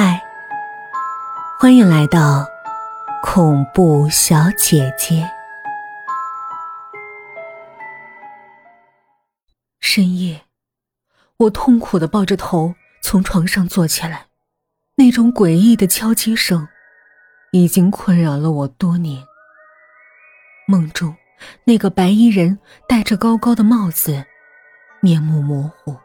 [0.00, 0.22] 嗨，
[1.58, 2.46] 欢迎来到
[3.20, 5.28] 恐怖小姐姐。
[9.80, 10.42] 深夜，
[11.36, 14.26] 我痛苦的抱着头从床上坐起来，
[14.94, 16.68] 那种诡异的敲击声
[17.50, 19.24] 已经困扰了我多年。
[20.68, 21.16] 梦中，
[21.64, 24.24] 那个白衣人戴着高高的帽子，
[25.00, 25.96] 面目模糊。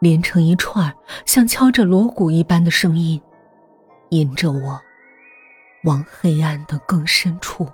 [0.00, 0.94] 连成一串，
[1.26, 3.20] 像敲着锣鼓一般的声音，
[4.10, 4.80] 引着我
[5.84, 7.68] 往黑暗的更深处。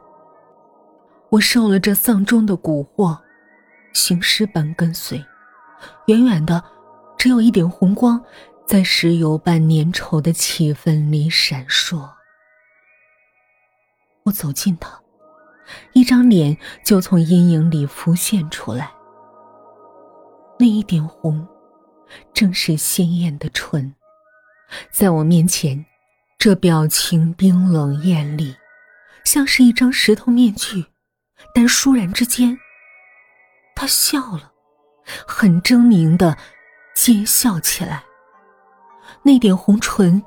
[1.31, 3.19] 我受了这丧钟的蛊惑，
[3.93, 5.23] 行尸般跟随。
[6.07, 6.63] 远远的，
[7.19, 8.23] 只有一点红光，
[8.67, 12.09] 在石油般粘稠的气氛里闪烁。
[14.23, 14.99] 我走近他，
[15.93, 18.91] 一张脸就从阴影里浮现出来。
[20.59, 21.47] 那一点红。
[22.33, 23.95] 正是鲜艳的唇，
[24.91, 25.85] 在我面前，
[26.39, 28.57] 这表情冰冷艳丽，
[29.25, 30.87] 像是一张石头面具。
[31.55, 32.59] 但倏然之间，
[33.77, 34.53] 他笑了，
[35.27, 36.37] 很狰狞的
[36.97, 38.03] 奸笑起来。
[39.23, 40.23] 那点红唇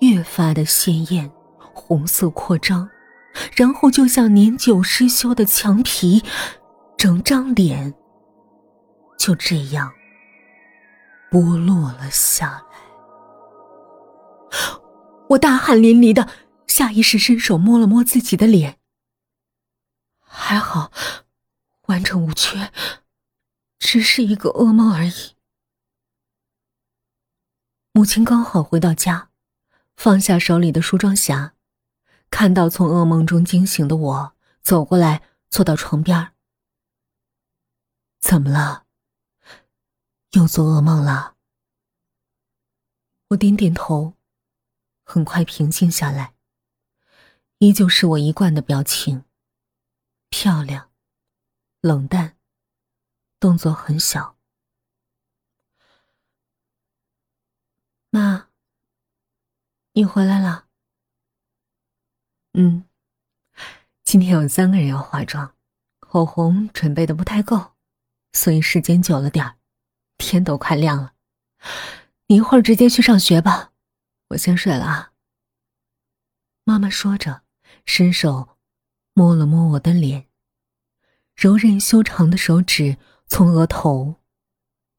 [0.00, 2.88] 越发的鲜艳，红色扩张，
[3.54, 6.22] 然后就像年久失修的墙皮，
[6.96, 7.94] 整张脸
[9.18, 9.92] 就这样。
[11.30, 12.78] 剥落了下来，
[15.30, 16.28] 我大汗淋漓的，
[16.66, 18.78] 下意识伸手摸了摸自己的脸。
[20.20, 20.90] 还好，
[21.86, 22.72] 完整无缺，
[23.78, 25.34] 只是一个噩梦而已。
[27.92, 29.30] 母亲刚好回到家，
[29.96, 31.50] 放下手里的梳妆匣，
[32.30, 36.32] 看到从噩梦中惊醒的我，走过来，坐到床边。
[38.20, 38.87] 怎么了？
[40.32, 41.36] 又做噩梦了。
[43.28, 44.14] 我点点头，
[45.04, 46.34] 很快平静下来。
[47.58, 49.24] 依旧是我一贯的表情，
[50.28, 50.90] 漂亮，
[51.80, 52.36] 冷淡，
[53.40, 54.36] 动作很小。
[58.10, 58.48] 妈，
[59.92, 60.68] 你回来了。
[62.52, 62.88] 嗯，
[64.04, 65.54] 今天有三个人要化妆，
[65.98, 67.72] 口红准备的不太够，
[68.32, 69.57] 所以时间久了点儿。
[70.18, 71.14] 天都快亮了，
[72.26, 73.72] 你一会儿直接去上学吧，
[74.28, 75.12] 我先睡了啊。
[76.64, 77.42] 妈妈说着，
[77.86, 78.58] 伸手
[79.14, 80.26] 摸了摸我的脸，
[81.34, 84.16] 柔韧修长的手指从额头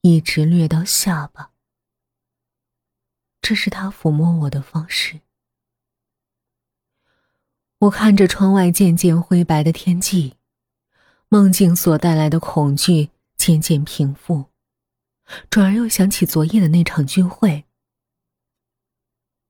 [0.01, 1.51] 一直掠到下巴，
[3.41, 5.21] 这是她抚摸我的方式。
[7.79, 10.35] 我看着窗外渐渐灰白的天际，
[11.29, 14.48] 梦境所带来的恐惧渐渐平复。
[15.49, 17.65] 转而又想起昨夜的那场聚会，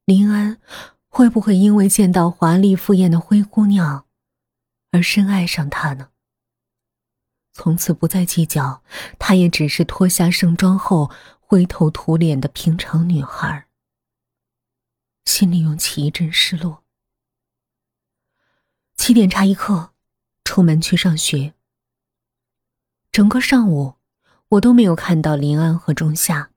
[0.06, 0.60] 林安
[1.08, 4.06] 会不会因为见到华丽赴宴的灰姑娘
[4.92, 6.10] 而深爱上她呢？
[7.54, 8.84] 从此不再计较，
[9.18, 13.68] 她也只是脱下盛装后灰头土脸的平常女孩。
[15.26, 16.84] 心里涌起一阵失落。
[18.96, 19.94] 七点差一刻，
[20.44, 21.54] 出门去上学。
[23.12, 23.99] 整个上午。
[24.50, 26.50] 我都没有看到林安和仲夏。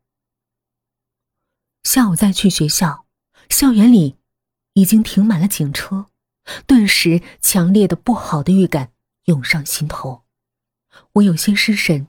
[1.83, 3.05] 下午再去学校，
[3.51, 4.17] 校园里
[4.73, 6.07] 已经停满了警车，
[6.67, 8.93] 顿时强烈的不好的预感
[9.25, 10.25] 涌上心头。
[11.15, 12.07] 我有些失神，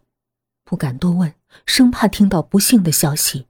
[0.64, 1.36] 不敢多问，
[1.66, 3.48] 生怕听到不幸的消息，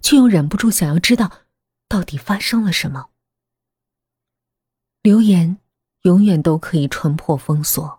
[0.00, 1.42] 却又忍不住想要知道
[1.88, 3.10] 到底发生了什么。
[5.02, 5.58] 流言
[6.02, 7.97] 永远都可以穿破封锁。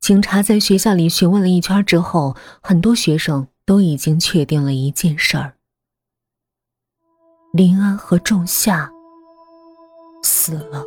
[0.00, 5.54] 警察在学校里询问了一圈之后，很多学生都已经确定了一件事儿：
[7.52, 8.90] 林安和仲夏
[10.22, 10.82] 死了。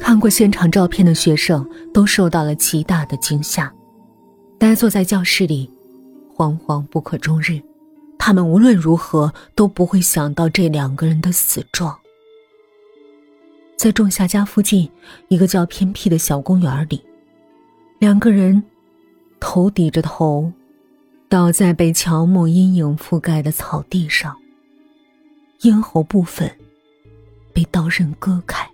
[0.00, 3.72] 看过现场照片的学生都受到了极大的惊吓，
[4.58, 5.70] 呆坐在教室里，
[6.34, 7.60] 惶惶不可终日。
[8.18, 11.96] 他们无论如何都不会想到这两个人的死状。
[13.78, 14.90] 在仲夏家附近
[15.28, 17.00] 一个较偏僻的小公园里，
[18.00, 18.60] 两个人
[19.38, 20.52] 头抵着头，
[21.28, 24.36] 倒在被乔木阴影覆盖的草地上。
[25.60, 26.52] 咽喉部分
[27.52, 28.68] 被刀刃割开，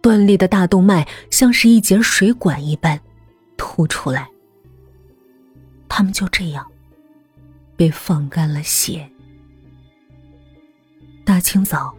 [0.00, 3.00] 断裂的大动脉像是一节水管一般
[3.56, 4.28] 凸出来。
[5.88, 6.66] 他们就这样
[7.76, 9.08] 被放干了血。
[11.24, 11.94] 大清早。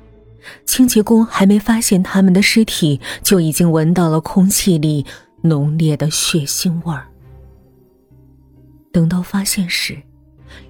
[0.65, 5.05] 清洁工还没发现他们的尸体，就已经闻到了空气里
[5.41, 7.07] 浓烈的血腥味儿。
[8.91, 10.01] 等到发现时，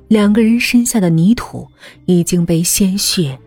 [0.07, 1.68] 两个人身下的泥土
[2.06, 3.38] 已经被鲜血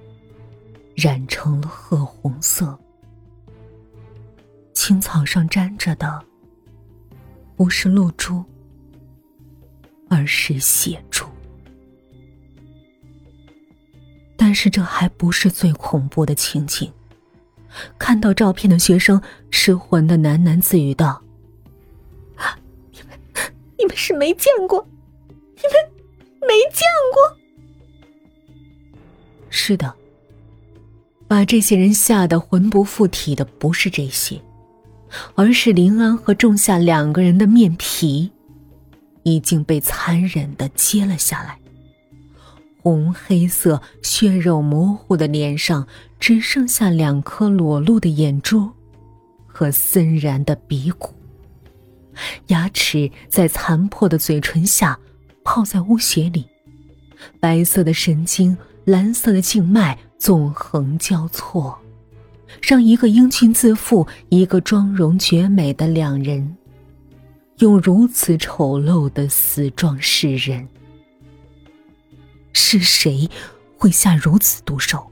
[0.95, 2.79] 染成了褐红色，
[4.73, 6.25] 青草上沾着的
[7.57, 8.45] 不是露珠，
[10.09, 11.25] 而是血珠。
[14.37, 16.91] 但是这还不是最恐怖的情景。
[17.99, 19.21] 看到照片的学生
[19.51, 21.21] 失魂的喃喃自语道
[22.93, 23.19] ：“你们，
[23.79, 24.87] 你们是没见过，
[25.57, 25.73] 你们
[26.49, 26.83] 没见
[27.13, 27.37] 过。”
[29.51, 29.95] 是的，
[31.27, 34.41] 把这些人吓得魂不附体的不是这些，
[35.35, 38.31] 而是林安和仲夏两个人的面皮
[39.25, 41.59] 已经被残忍的揭了下来。
[42.85, 45.89] 红黑色、血肉模糊的脸上，
[46.21, 48.71] 只剩下两颗裸露的眼珠
[49.47, 51.15] 和森然的鼻骨。
[52.49, 55.01] 牙齿在残破的嘴唇下
[55.43, 56.45] 泡在污血里，
[57.41, 58.55] 白色的神经、
[58.85, 61.79] 蓝色的静脉纵横交错，
[62.61, 66.55] 让一个英俊自负、一个妆容绝美的两人，
[67.61, 70.69] 用如此丑陋的死状示人。
[72.55, 73.29] 是谁
[73.77, 75.11] 会下如此毒手，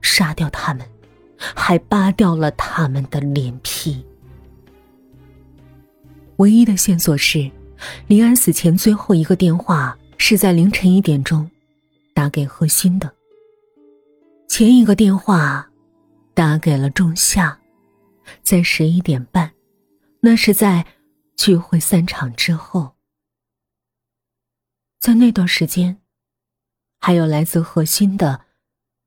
[0.00, 0.88] 杀掉他们，
[1.36, 4.02] 还扒掉了他们的脸皮？
[6.36, 7.50] 唯一的线索是，
[8.06, 11.50] 林安死前最后一个电话是在凌晨一点钟
[12.14, 13.12] 打给何欣的。
[14.48, 15.68] 前一个电话
[16.32, 17.58] 打给了仲夏，
[18.42, 19.52] 在十一点半，
[20.20, 20.86] 那是在
[21.36, 22.94] 聚会散场之后，
[25.00, 25.98] 在那段时间。
[27.06, 28.40] 还有来自何心的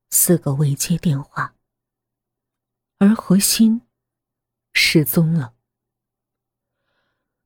[0.10, 1.54] 四个未接电话，
[2.98, 3.82] 而何心
[4.72, 5.52] 失踪了。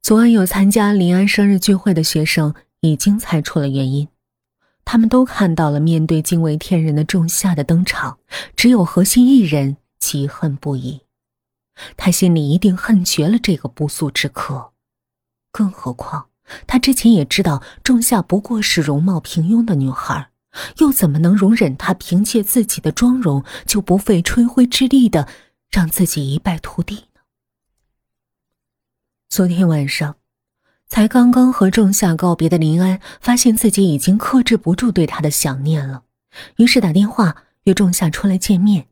[0.03, 4.09] 昨晚有参加林安生日聚会的学生已经猜出了原因，
[4.85, 8.19] 他们都看到了面对惊为天人的仲夏的登场，
[8.55, 11.01] 只有何心一人嫉恨不已。
[11.97, 14.73] 他心里一定恨绝了这个不速之客，
[15.51, 16.29] 更何况
[16.67, 20.29] 他之前也知道仲夏不过是容貌平庸的女孩。
[20.77, 25.27] 又怎么能容忍他凭借自己的妆容就不费吹灰之力的
[25.69, 27.21] 让自己一败涂地呢？
[29.29, 30.17] 昨天晚上，
[30.87, 36.03] 才刚刚和仲夏告别的林安，发现自己已经克制不住对他的想念了，
[36.57, 38.87] 于是打电话约仲夏出来见面。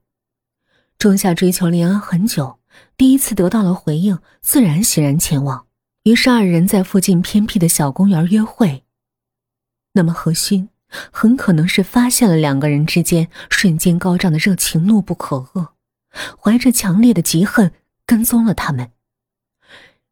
[0.98, 2.60] 仲夏追求林安很久，
[2.98, 5.68] 第一次得到了回应，自然欣然前往。
[6.04, 8.84] 于是二人在附近偏僻的小公园约会。
[9.94, 10.70] 那么何心？
[11.12, 15.70] 很可能是发现了两个人之间瞬间高涨的热情，怒不可遏，
[16.40, 17.72] 怀着强烈的嫉恨
[18.06, 18.92] 跟踪了他们。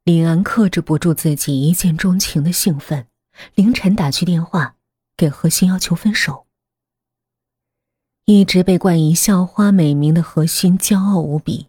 [0.04, 3.08] 林安克制不住自己一见钟情的兴奋，
[3.56, 4.76] 凌晨打去电话
[5.16, 6.48] 给何心要求分手。
[8.26, 11.68] 一直被冠以校花美名的何心骄傲无比，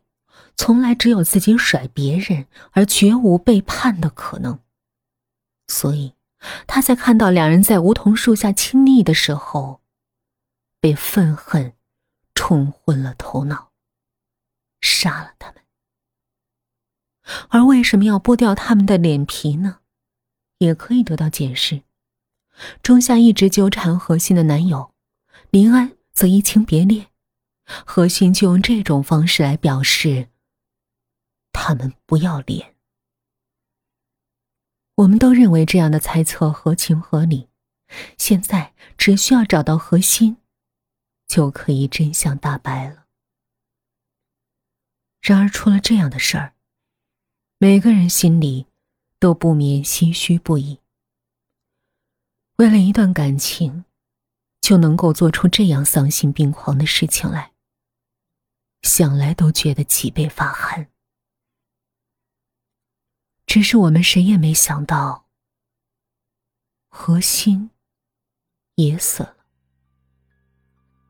[0.56, 4.60] 从来只有自己甩别人，而绝无背叛的可能，
[5.66, 6.12] 所以。
[6.66, 9.80] 他在看到两人在梧桐树下亲昵的时候，
[10.80, 11.74] 被愤恨
[12.34, 13.72] 冲昏了头脑，
[14.80, 15.62] 杀了他们。
[17.50, 19.80] 而为什么要剥掉他们的脸皮呢？
[20.58, 21.82] 也可以得到解释。
[22.82, 24.92] 仲夏一直纠缠何心的男友
[25.50, 27.06] 林安，则移情别恋，
[27.64, 30.28] 何心就用这种方式来表示
[31.52, 32.74] 他们不要脸。
[35.00, 37.48] 我们都认为这样的猜测合情合理，
[38.18, 40.36] 现在只需要找到核心，
[41.26, 43.06] 就可以真相大白了。
[45.22, 46.52] 然而出了这样的事儿，
[47.56, 48.66] 每个人心里
[49.18, 50.80] 都不免唏嘘不已。
[52.56, 53.86] 为了一段感情，
[54.60, 57.52] 就能够做出这样丧心病狂的事情来，
[58.82, 60.90] 想来都觉得脊背发寒。
[63.50, 65.24] 只是我们谁也没想到，
[66.88, 67.70] 何心
[68.76, 69.34] 也死了。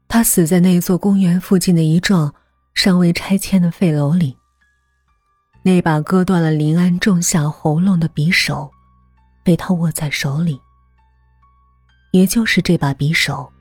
[0.08, 2.34] 他死在那座公园附近的一幢
[2.72, 4.38] 尚未拆迁的废楼里。
[5.60, 8.72] 那把割断了林安种下喉咙的匕首，
[9.44, 10.58] 被他握在手里。
[12.10, 13.52] 也就是这把匕首，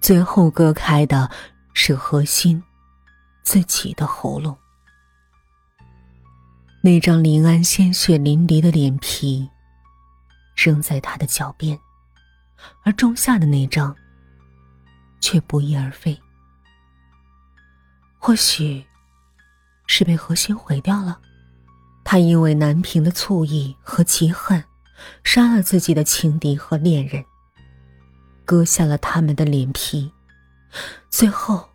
[0.00, 1.28] 最后割开的
[1.72, 2.62] 是何心
[3.42, 4.56] 自己的喉咙。
[6.84, 9.48] 那张林安鲜血淋漓的脸皮，
[10.54, 11.80] 扔在他的脚边，
[12.82, 13.96] 而仲夏的那张，
[15.18, 16.20] 却不翼而飞。
[18.18, 18.84] 或许，
[19.86, 21.18] 是被何心毁掉了。
[22.04, 24.62] 他因为难平的醋意和嫉恨，
[25.24, 27.24] 杀了自己的情敌和恋人，
[28.44, 30.12] 割下了他们的脸皮，
[31.08, 31.66] 最后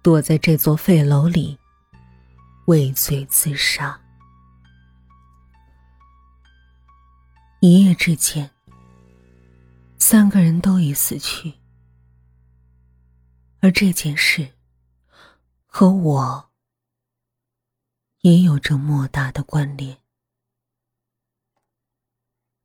[0.00, 1.58] 躲在这座废楼里
[2.66, 4.00] 畏罪自杀。
[7.60, 8.50] 一夜之间，
[9.98, 11.54] 三个人都已死去，
[13.60, 14.52] 而这件事
[15.66, 16.50] 和我
[18.20, 19.98] 也有着莫大的关联。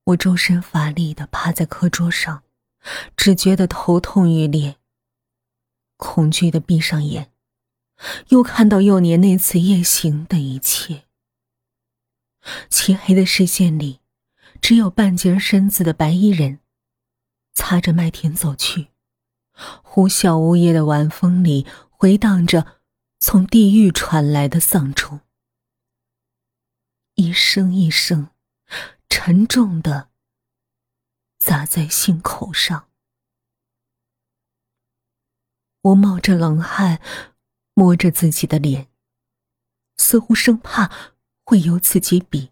[0.05, 2.43] 我周身乏力的趴在课桌上，
[3.15, 4.77] 只觉得头痛欲裂，
[5.97, 7.31] 恐惧的闭上眼，
[8.29, 11.03] 又看到幼年那次夜行的一切。
[12.69, 14.01] 漆黑的视线里。
[14.59, 16.59] 只有半截身子的白衣人，
[17.53, 18.87] 擦着麦田走去，
[19.83, 22.81] 呼啸呜咽的晚风里回荡着
[23.19, 25.21] 从地狱传来的丧钟，
[27.13, 28.31] 一声一声，
[29.07, 30.09] 沉重的
[31.37, 32.89] 砸在心口上。
[35.81, 36.99] 我冒着冷汗，
[37.77, 38.89] 摸着自己的脸，
[39.97, 40.91] 似乎生怕
[41.43, 42.51] 会由此及彼，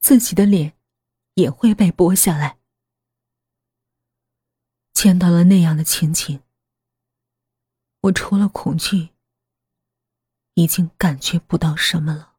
[0.00, 0.72] 自己的脸。
[1.36, 2.56] 也会被剥下来。
[4.94, 6.42] 见到了那样的情景，
[8.00, 9.10] 我除了恐惧，
[10.54, 12.35] 已经感觉不到什么了。